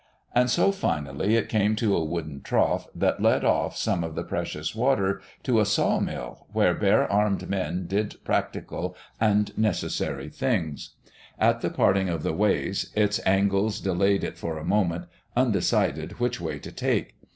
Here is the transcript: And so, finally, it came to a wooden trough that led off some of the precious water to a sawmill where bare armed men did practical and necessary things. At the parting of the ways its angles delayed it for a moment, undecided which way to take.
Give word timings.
And 0.33 0.49
so, 0.49 0.71
finally, 0.71 1.35
it 1.35 1.47
came 1.47 1.75
to 1.75 1.95
a 1.95 2.03
wooden 2.03 2.41
trough 2.41 2.87
that 2.95 3.21
led 3.21 3.45
off 3.45 3.77
some 3.77 4.03
of 4.03 4.15
the 4.15 4.23
precious 4.23 4.73
water 4.73 5.21
to 5.43 5.59
a 5.59 5.63
sawmill 5.65 6.47
where 6.51 6.73
bare 6.73 7.07
armed 7.11 7.47
men 7.47 7.85
did 7.85 8.15
practical 8.23 8.95
and 9.19 9.55
necessary 9.55 10.27
things. 10.29 10.95
At 11.37 11.61
the 11.61 11.69
parting 11.69 12.09
of 12.09 12.23
the 12.23 12.33
ways 12.33 12.89
its 12.95 13.19
angles 13.27 13.79
delayed 13.79 14.23
it 14.23 14.39
for 14.39 14.57
a 14.57 14.65
moment, 14.65 15.05
undecided 15.35 16.13
which 16.19 16.41
way 16.41 16.57
to 16.57 16.71
take. 16.71 17.13